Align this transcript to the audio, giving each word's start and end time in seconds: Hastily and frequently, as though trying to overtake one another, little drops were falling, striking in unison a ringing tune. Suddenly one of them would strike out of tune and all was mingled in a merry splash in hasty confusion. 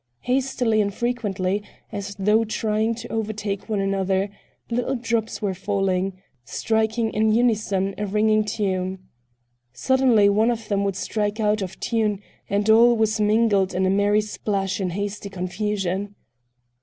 Hastily 0.21 0.81
and 0.81 0.91
frequently, 0.91 1.61
as 1.91 2.15
though 2.17 2.43
trying 2.43 2.95
to 2.95 3.11
overtake 3.11 3.69
one 3.69 3.79
another, 3.79 4.31
little 4.71 4.95
drops 4.95 5.43
were 5.43 5.53
falling, 5.53 6.13
striking 6.43 7.11
in 7.13 7.31
unison 7.31 7.93
a 7.99 8.07
ringing 8.07 8.43
tune. 8.43 8.97
Suddenly 9.73 10.27
one 10.27 10.49
of 10.49 10.69
them 10.69 10.83
would 10.85 10.95
strike 10.95 11.39
out 11.39 11.61
of 11.61 11.79
tune 11.79 12.19
and 12.49 12.67
all 12.67 12.95
was 12.97 13.21
mingled 13.21 13.75
in 13.75 13.85
a 13.85 13.91
merry 13.91 14.21
splash 14.21 14.81
in 14.81 14.89
hasty 14.89 15.29
confusion. 15.29 16.15